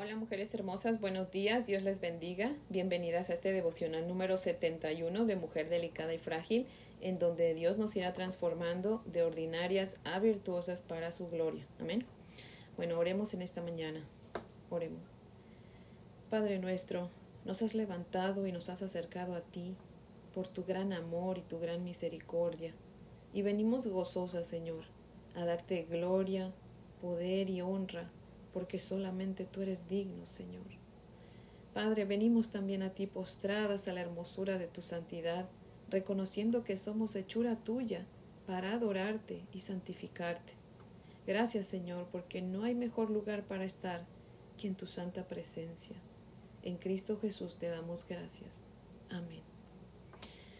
[0.00, 2.54] Hola mujeres hermosas, buenos días, Dios les bendiga.
[2.68, 6.68] Bienvenidas a este devocional número 71 de Mujer Delicada y Frágil,
[7.00, 11.66] en donde Dios nos irá transformando de ordinarias a virtuosas para su gloria.
[11.80, 12.04] Amén.
[12.76, 14.04] Bueno, oremos en esta mañana.
[14.70, 15.10] Oremos.
[16.30, 17.10] Padre nuestro,
[17.44, 19.74] nos has levantado y nos has acercado a ti
[20.32, 22.72] por tu gran amor y tu gran misericordia.
[23.34, 24.84] Y venimos gozosas, Señor,
[25.34, 26.52] a darte gloria,
[27.00, 28.12] poder y honra
[28.58, 30.64] porque solamente tú eres digno, Señor.
[31.74, 35.48] Padre, venimos también a ti postradas a la hermosura de tu santidad,
[35.88, 38.04] reconociendo que somos hechura tuya
[38.48, 40.54] para adorarte y santificarte.
[41.24, 44.04] Gracias, Señor, porque no hay mejor lugar para estar
[44.56, 45.94] que en tu santa presencia.
[46.64, 48.60] En Cristo Jesús te damos gracias.
[49.08, 49.42] Amén.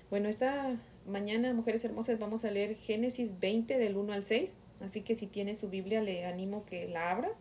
[0.08, 4.54] Bueno, esta mañana, mujeres hermosas, vamos a leer Génesis 20 del 1 al 6.
[4.82, 7.32] Así que si tiene su Biblia, le animo que la abra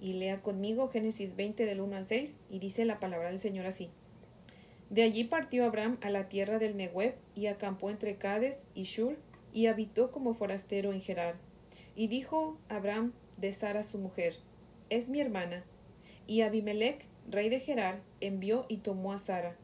[0.00, 3.66] y lea conmigo Génesis 20 del 1 al 6 y dice la palabra del Señor
[3.66, 3.90] así.
[4.90, 9.18] De allí partió Abraham a la tierra del Nehueb y acampó entre Cades y Shur
[9.52, 11.36] y habitó como forastero en Gerar.
[11.94, 14.36] Y dijo Abraham de Sara su mujer,
[14.90, 15.64] es mi hermana.
[16.26, 19.56] Y Abimelech, rey de Gerar, envió y tomó a Sara.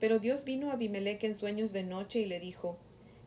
[0.00, 2.78] Pero Dios vino a Abimelech en sueños de noche y le dijo,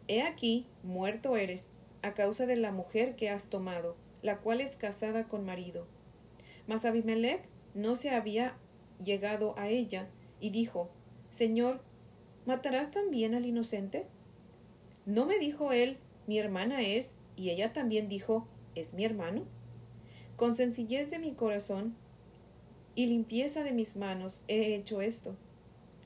[0.07, 1.69] He aquí, muerto eres,
[2.01, 5.87] a causa de la mujer que has tomado, la cual es casada con marido.
[6.67, 8.55] Mas Abimelech no se había
[9.03, 10.09] llegado a ella
[10.39, 10.89] y dijo,
[11.29, 11.81] Señor,
[12.45, 14.05] ¿matarás también al inocente?
[15.05, 19.45] ¿No me dijo él, mi hermana es, y ella también dijo, es mi hermano?
[20.35, 21.95] Con sencillez de mi corazón
[22.95, 25.35] y limpieza de mis manos he hecho esto.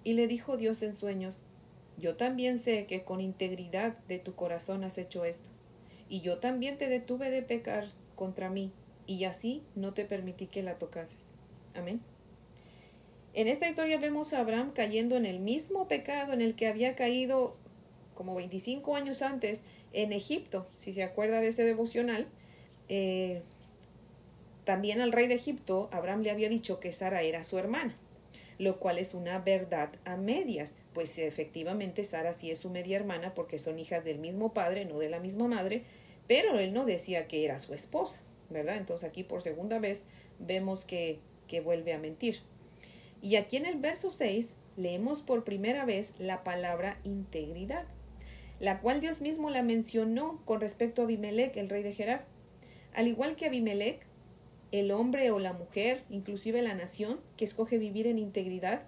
[0.03, 1.39] Y le dijo Dios en sueños,
[1.97, 5.49] yo también sé que con integridad de tu corazón has hecho esto,
[6.09, 8.71] y yo también te detuve de pecar contra mí,
[9.07, 11.33] y así no te permití que la tocases.
[11.73, 12.01] Amén.
[13.33, 16.95] En esta historia vemos a Abraham cayendo en el mismo pecado en el que había
[16.95, 17.57] caído
[18.15, 22.27] como 25 años antes en Egipto, si se acuerda de ese devocional.
[22.88, 23.41] Eh,
[24.63, 27.95] también al rey de Egipto, Abraham le había dicho que Sara era su hermana,
[28.57, 33.35] lo cual es una verdad a medias, pues efectivamente Sara sí es su media hermana
[33.35, 35.83] porque son hijas del mismo padre, no de la misma madre,
[36.27, 38.21] pero él no decía que era su esposa.
[38.50, 38.78] ¿Verdad?
[38.78, 40.06] Entonces aquí por segunda vez
[40.39, 42.39] vemos que, que vuelve a mentir.
[43.22, 47.85] Y aquí en el verso 6 leemos por primera vez la palabra integridad,
[48.59, 52.25] la cual Dios mismo la mencionó con respecto a Abimelech, el rey de Gerar.
[52.94, 54.06] Al igual que Abimelech,
[54.72, 58.83] el hombre o la mujer, inclusive la nación, que escoge vivir en integridad,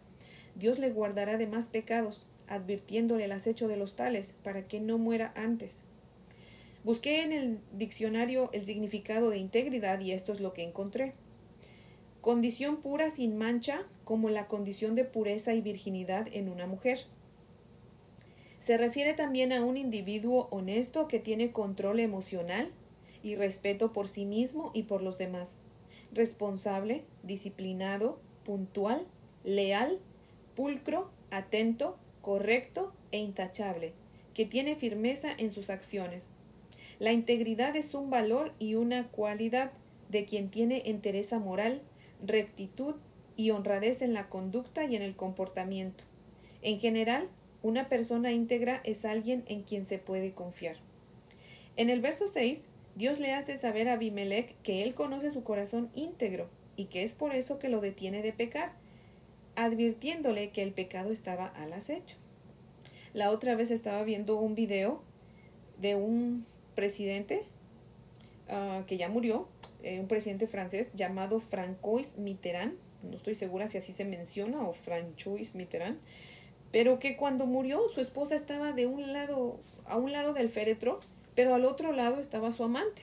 [0.56, 4.98] Dios le guardará de más pecados, advirtiéndole el acecho de los tales, para que no
[4.98, 5.84] muera antes.
[6.88, 11.16] Busqué en el diccionario el significado de integridad y esto es lo que encontré.
[12.22, 17.00] Condición pura sin mancha como la condición de pureza y virginidad en una mujer.
[18.60, 22.72] Se refiere también a un individuo honesto que tiene control emocional
[23.22, 25.56] y respeto por sí mismo y por los demás,
[26.14, 29.06] responsable, disciplinado, puntual,
[29.44, 30.00] leal,
[30.56, 33.92] pulcro, atento, correcto e intachable,
[34.34, 36.30] que tiene firmeza en sus acciones,
[37.00, 39.72] la integridad es un valor y una cualidad
[40.10, 41.82] de quien tiene entereza moral,
[42.26, 42.96] rectitud
[43.36, 46.04] y honradez en la conducta y en el comportamiento.
[46.62, 47.30] En general,
[47.62, 50.78] una persona íntegra es alguien en quien se puede confiar.
[51.76, 52.64] En el verso 6,
[52.96, 57.14] Dios le hace saber a Abimelech que él conoce su corazón íntegro y que es
[57.14, 58.74] por eso que lo detiene de pecar,
[59.56, 62.16] advirtiéndole que el pecado estaba al acecho.
[63.14, 65.04] La otra vez estaba viendo un video
[65.80, 66.46] de un
[66.78, 67.44] presidente
[68.50, 69.48] ah, que ya murió,
[69.82, 74.74] eh, un presidente francés llamado Francois Mitterrand, no estoy segura si así se menciona o
[74.74, 75.98] Francois Mitterrand,
[76.72, 81.00] pero que cuando murió su esposa estaba de un lado, a un lado del féretro,
[81.34, 83.02] pero al otro lado estaba su amante,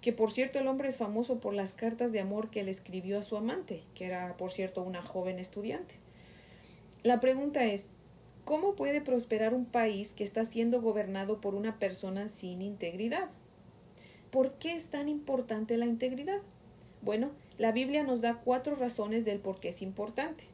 [0.00, 3.20] que por cierto el hombre es famoso por las cartas de amor que le escribió
[3.20, 5.94] a su amante, que era por cierto una joven estudiante.
[7.04, 7.90] La pregunta es,
[8.44, 13.30] ¿Cómo puede prosperar un país que está siendo gobernado por una persona sin integridad?
[14.30, 16.40] ¿Por qué es tan importante la integridad?
[17.00, 20.44] Bueno, la Biblia nos da cuatro razones del por qué es importante.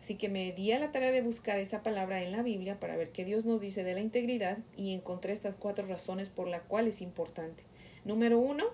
[0.00, 2.96] Así que me di a la tarea de buscar esa palabra en la Biblia para
[2.96, 6.62] ver qué Dios nos dice de la integridad y encontré estas cuatro razones por las
[6.62, 7.64] cuales es importante.
[8.04, 8.66] Número uno,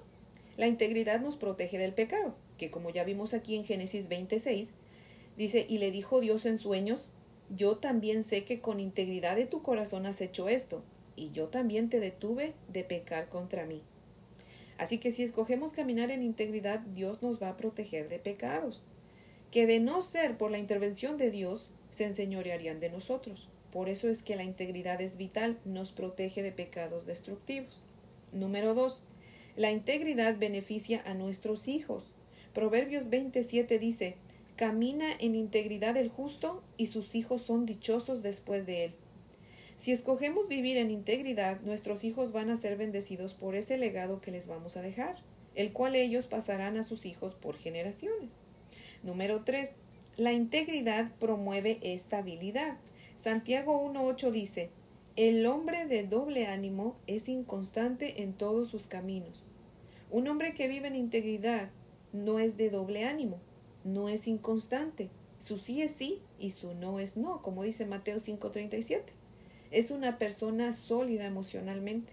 [0.58, 4.74] la integridad nos protege del pecado, que como ya vimos aquí en Génesis 26,
[5.38, 7.06] dice, y le dijo Dios en sueños,
[7.54, 10.82] yo también sé que con integridad de tu corazón has hecho esto,
[11.16, 13.82] y yo también te detuve de pecar contra mí.
[14.78, 18.84] Así que si escogemos caminar en integridad, Dios nos va a proteger de pecados,
[19.50, 23.48] que de no ser por la intervención de Dios, se enseñorearían de nosotros.
[23.72, 27.82] Por eso es que la integridad es vital, nos protege de pecados destructivos.
[28.32, 29.02] Número 2.
[29.56, 32.12] La integridad beneficia a nuestros hijos.
[32.54, 34.16] Proverbios 27 dice,
[34.58, 38.94] Camina en integridad el justo y sus hijos son dichosos después de él.
[39.76, 44.32] Si escogemos vivir en integridad, nuestros hijos van a ser bendecidos por ese legado que
[44.32, 45.14] les vamos a dejar,
[45.54, 48.36] el cual ellos pasarán a sus hijos por generaciones.
[49.04, 49.74] Número 3.
[50.16, 52.78] La integridad promueve estabilidad.
[53.14, 54.70] Santiago 1.8 dice,
[55.14, 59.44] El hombre de doble ánimo es inconstante en todos sus caminos.
[60.10, 61.70] Un hombre que vive en integridad
[62.12, 63.38] no es de doble ánimo,
[63.92, 65.10] no es inconstante.
[65.38, 69.02] Su sí es sí y su no es no, como dice Mateo 5:37.
[69.70, 72.12] Es una persona sólida emocionalmente.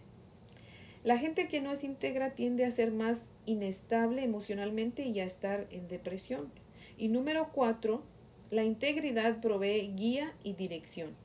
[1.04, 5.68] La gente que no es íntegra tiende a ser más inestable emocionalmente y a estar
[5.70, 6.52] en depresión.
[6.98, 8.02] Y número cuatro,
[8.50, 11.16] la integridad provee guía y dirección.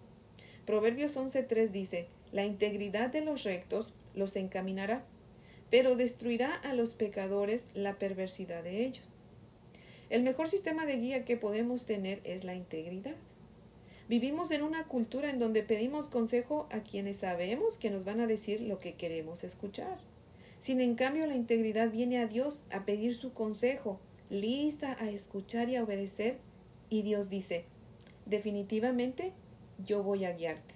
[0.66, 5.04] Proverbios 11.3 dice, la integridad de los rectos los encaminará,
[5.70, 9.10] pero destruirá a los pecadores la perversidad de ellos.
[10.10, 13.14] El mejor sistema de guía que podemos tener es la integridad.
[14.08, 18.26] Vivimos en una cultura en donde pedimos consejo a quienes sabemos que nos van a
[18.26, 19.98] decir lo que queremos escuchar.
[20.58, 25.68] Sin en cambio la integridad viene a Dios a pedir su consejo, lista a escuchar
[25.68, 26.38] y a obedecer,
[26.88, 27.66] y Dios dice,
[28.26, 29.32] definitivamente
[29.86, 30.74] yo voy a guiarte.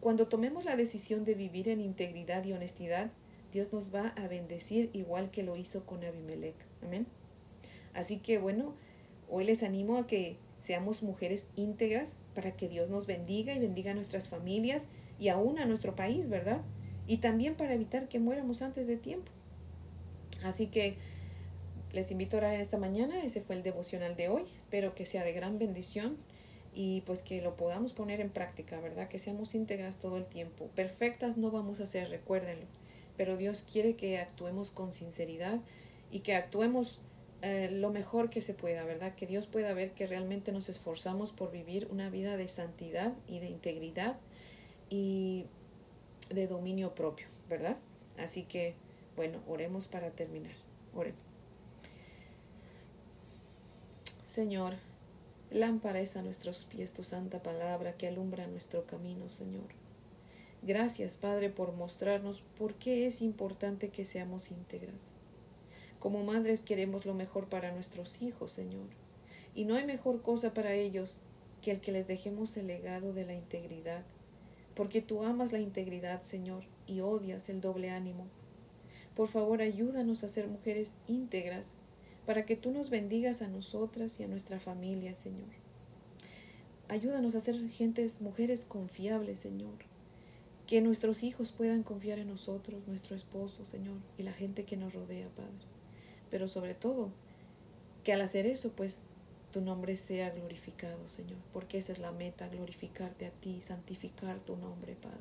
[0.00, 3.10] Cuando tomemos la decisión de vivir en integridad y honestidad,
[3.52, 6.56] Dios nos va a bendecir igual que lo hizo con Abimelech.
[6.82, 7.06] Amén.
[7.96, 8.74] Así que bueno,
[9.28, 13.92] hoy les animo a que seamos mujeres íntegras para que Dios nos bendiga y bendiga
[13.92, 14.84] a nuestras familias
[15.18, 16.60] y aún a nuestro país, ¿verdad?
[17.06, 19.32] Y también para evitar que muéramos antes de tiempo.
[20.44, 20.96] Así que
[21.92, 23.24] les invito a orar esta mañana.
[23.24, 24.42] Ese fue el devocional de hoy.
[24.58, 26.18] Espero que sea de gran bendición
[26.74, 29.08] y pues que lo podamos poner en práctica, ¿verdad?
[29.08, 30.68] Que seamos íntegras todo el tiempo.
[30.74, 32.66] Perfectas no vamos a ser, recuérdenlo.
[33.16, 35.60] Pero Dios quiere que actuemos con sinceridad
[36.10, 37.00] y que actuemos
[37.42, 39.14] eh, lo mejor que se pueda, ¿verdad?
[39.14, 43.40] Que Dios pueda ver que realmente nos esforzamos por vivir una vida de santidad y
[43.40, 44.16] de integridad
[44.88, 45.46] y
[46.30, 47.76] de dominio propio, ¿verdad?
[48.18, 48.74] Así que,
[49.16, 50.54] bueno, oremos para terminar.
[50.94, 51.20] Oremos.
[54.24, 54.74] Señor,
[55.50, 59.68] lámpara es a nuestros pies tu santa palabra que alumbra nuestro camino, Señor.
[60.62, 65.15] Gracias, Padre, por mostrarnos por qué es importante que seamos íntegras.
[66.06, 68.86] Como madres queremos lo mejor para nuestros hijos, Señor.
[69.56, 71.18] Y no hay mejor cosa para ellos
[71.62, 74.04] que el que les dejemos el legado de la integridad,
[74.76, 78.28] porque tú amas la integridad, Señor, y odias el doble ánimo.
[79.16, 81.72] Por favor, ayúdanos a ser mujeres íntegras,
[82.24, 85.50] para que tú nos bendigas a nosotras y a nuestra familia, Señor.
[86.86, 89.74] Ayúdanos a ser gentes, mujeres confiables, Señor.
[90.68, 94.94] Que nuestros hijos puedan confiar en nosotros, nuestro esposo, Señor, y la gente que nos
[94.94, 95.75] rodea, Padre
[96.30, 97.10] pero sobre todo
[98.04, 99.00] que al hacer eso, pues
[99.52, 104.56] tu nombre sea glorificado, Señor, porque esa es la meta, glorificarte a ti, santificar tu
[104.56, 105.18] nombre, Padre.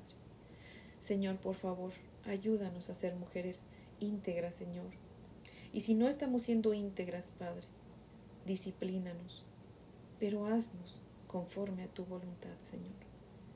[1.00, 1.94] Señor, por favor,
[2.26, 3.62] ayúdanos a ser mujeres
[4.00, 4.92] íntegras, Señor.
[5.72, 7.68] Y si no estamos siendo íntegras, Padre,
[8.46, 9.44] disciplínanos,
[10.20, 12.96] pero haznos conforme a tu voluntad, Señor,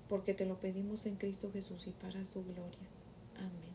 [0.08, 2.90] porque te lo pedimos en Cristo Jesús y para su gloria.
[3.38, 3.69] Amén.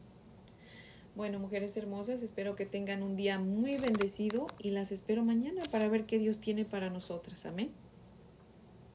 [1.15, 5.89] Bueno, mujeres hermosas, espero que tengan un día muy bendecido y las espero mañana para
[5.89, 7.47] ver qué Dios tiene para nosotras.
[7.47, 7.71] Amén.